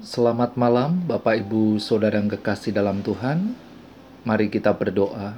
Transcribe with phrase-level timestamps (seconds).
[0.00, 3.52] Selamat malam, Bapak Ibu Saudara yang kekasih dalam Tuhan.
[4.24, 5.36] Mari kita berdoa.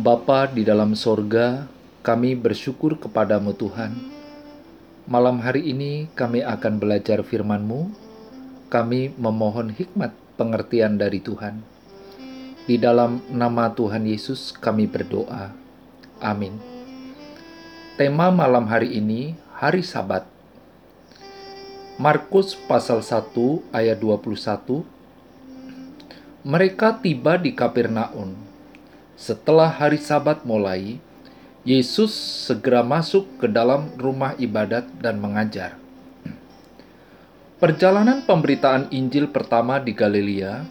[0.00, 1.68] Bapa di dalam sorga,
[2.00, 3.92] kami bersyukur kepadamu Tuhan.
[5.04, 7.92] Malam hari ini kami akan belajar firman-Mu.
[8.72, 11.60] Kami memohon hikmat pengertian dari Tuhan.
[12.64, 15.52] Di dalam nama Tuhan Yesus kami berdoa.
[16.24, 16.56] Amin.
[18.00, 20.35] Tema malam hari ini, hari Sabat.
[21.96, 23.32] Markus pasal 1
[23.72, 24.84] ayat 21
[26.44, 28.36] Mereka tiba di Kapernaum.
[29.16, 31.00] Setelah hari Sabat mulai,
[31.64, 32.12] Yesus
[32.44, 35.80] segera masuk ke dalam rumah ibadat dan mengajar.
[37.56, 40.68] Perjalanan pemberitaan Injil pertama di Galilea,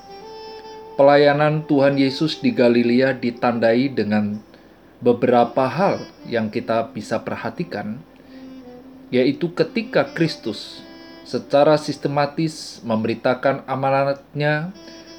[0.93, 4.37] pelayanan Tuhan Yesus di Galilea ditandai dengan
[5.01, 7.97] beberapa hal yang kita bisa perhatikan,
[9.09, 10.84] yaitu ketika Kristus
[11.25, 14.69] secara sistematis memberitakan amanatnya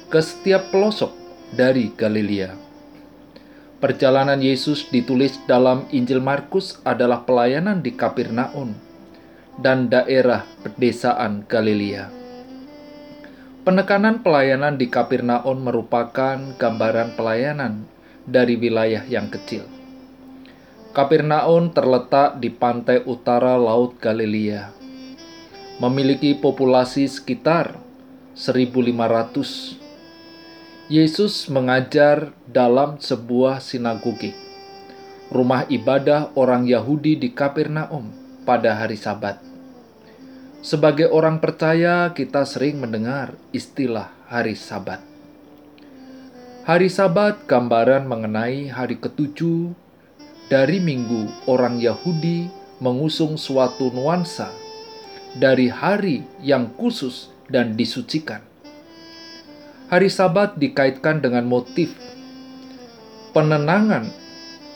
[0.07, 1.11] ke setiap pelosok
[1.51, 2.55] dari Galilea.
[3.77, 8.73] Perjalanan Yesus ditulis dalam Injil Markus adalah pelayanan di Kapernaum
[9.59, 12.09] dan daerah pedesaan Galilea.
[13.67, 17.83] Penekanan pelayanan di Kapernaum merupakan gambaran pelayanan
[18.23, 19.67] dari wilayah yang kecil.
[20.95, 24.76] Kapernaum terletak di pantai utara Laut Galilea
[25.77, 27.77] memiliki populasi sekitar
[28.33, 29.77] 1500.
[30.89, 34.33] Yesus mengajar dalam sebuah sinagoge,
[35.29, 38.09] rumah ibadah orang Yahudi di Kapernaum
[38.41, 39.37] pada hari Sabat.
[40.65, 45.03] Sebagai orang percaya, kita sering mendengar istilah hari Sabat.
[46.65, 49.77] Hari Sabat gambaran mengenai hari ketujuh
[50.49, 52.49] dari minggu orang Yahudi
[52.81, 54.66] mengusung suatu nuansa
[55.37, 58.41] dari hari yang khusus dan disucikan.
[59.87, 61.93] Hari Sabat dikaitkan dengan motif
[63.31, 64.09] penenangan,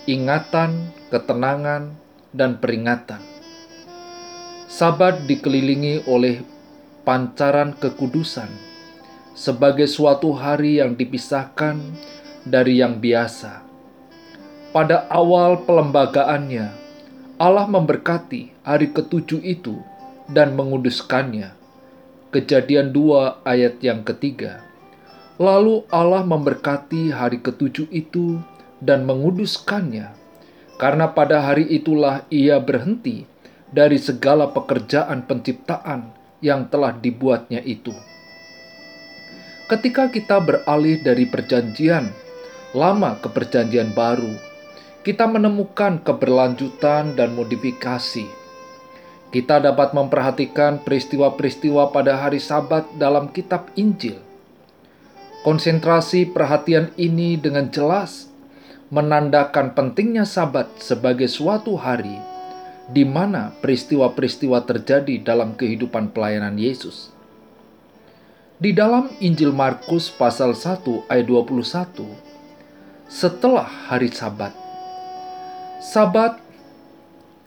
[0.06, 1.97] ingatan, ketenangan,
[2.31, 3.19] dan peringatan.
[4.72, 6.46] Sabat dikelilingi oleh
[7.03, 8.47] pancaran kekudusan
[9.36, 11.81] sebagai suatu hari yang dipisahkan
[12.46, 13.66] dari yang biasa.
[14.72, 16.72] Pada awal pelembagaannya,
[17.36, 19.81] Allah memberkati hari ketujuh itu
[20.31, 21.53] dan menguduskannya.
[22.31, 24.64] Kejadian 2 ayat yang ketiga.
[25.36, 28.40] Lalu Allah memberkati hari ketujuh itu
[28.80, 30.16] dan menguduskannya,
[30.80, 33.28] karena pada hari itulah ia berhenti
[33.72, 37.92] dari segala pekerjaan penciptaan yang telah dibuatnya itu.
[39.68, 42.12] Ketika kita beralih dari perjanjian
[42.72, 44.36] lama ke perjanjian baru,
[45.02, 48.41] kita menemukan keberlanjutan dan modifikasi
[49.31, 54.19] kita dapat memperhatikan peristiwa-peristiwa pada hari Sabat dalam Kitab Injil.
[55.47, 58.28] Konsentrasi perhatian ini dengan jelas
[58.92, 62.19] menandakan pentingnya Sabat sebagai suatu hari
[62.92, 67.08] di mana peristiwa-peristiwa terjadi dalam kehidupan pelayanan Yesus.
[68.59, 72.03] Di dalam Injil Markus pasal 1 ayat 21,
[73.08, 74.52] setelah hari Sabat,
[75.81, 76.38] Sabat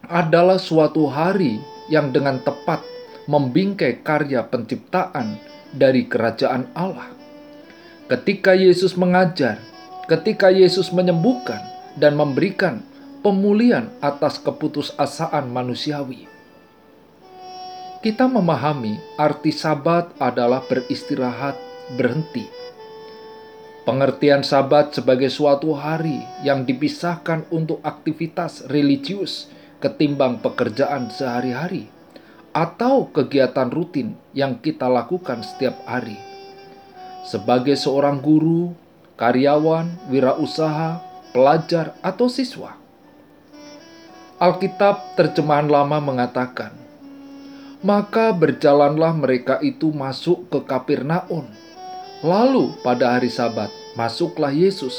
[0.08, 2.84] adalah suatu hari yang dengan tepat
[3.24, 5.40] membingkai karya penciptaan
[5.72, 7.10] dari kerajaan Allah.
[8.06, 9.58] Ketika Yesus mengajar,
[10.06, 11.60] ketika Yesus menyembuhkan
[11.96, 12.84] dan memberikan
[13.24, 16.28] pemulihan atas keputusasaan manusiawi.
[18.04, 21.56] Kita memahami arti sabat adalah beristirahat,
[21.96, 22.44] berhenti.
[23.88, 29.48] Pengertian sabat sebagai suatu hari yang dipisahkan untuk aktivitas religius
[29.84, 31.92] ketimbang pekerjaan sehari-hari
[32.56, 36.16] atau kegiatan rutin yang kita lakukan setiap hari.
[37.28, 38.72] Sebagai seorang guru,
[39.20, 41.04] karyawan, wirausaha,
[41.36, 42.80] pelajar, atau siswa.
[44.40, 46.72] Alkitab terjemahan lama mengatakan,
[47.84, 51.44] Maka berjalanlah mereka itu masuk ke Kapernaum.
[52.24, 54.96] Lalu pada hari sabat, masuklah Yesus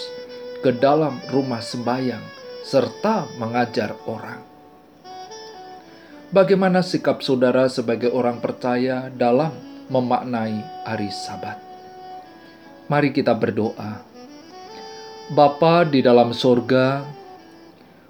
[0.62, 2.22] ke dalam rumah sembahyang
[2.62, 4.55] serta mengajar orang.
[6.36, 9.56] Bagaimana sikap saudara sebagai orang percaya dalam
[9.88, 11.56] memaknai hari Sabat?
[12.92, 14.04] Mari kita berdoa.
[15.32, 17.08] Bapa di dalam sorga,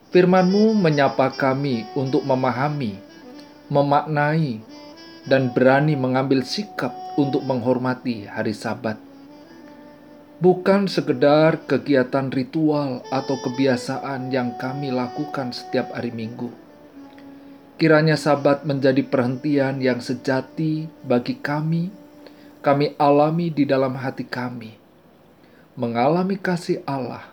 [0.10, 2.98] firmanmu menyapa kami untuk memahami,
[3.70, 4.58] memaknai,
[5.30, 8.98] dan berani mengambil sikap untuk menghormati hari Sabat.
[10.42, 16.65] Bukan sekedar kegiatan ritual atau kebiasaan yang kami lakukan setiap hari Minggu
[17.76, 22.06] Kiranya Sabat menjadi perhentian yang sejati bagi kami
[22.66, 24.74] kami alami di dalam hati kami,
[25.78, 27.30] mengalami kasih Allah,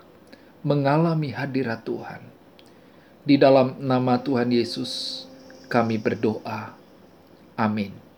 [0.60, 2.20] mengalami hadirat Tuhan.
[3.24, 5.24] Di dalam nama Tuhan Yesus,
[5.72, 6.76] kami berdoa.
[7.56, 8.11] Amin.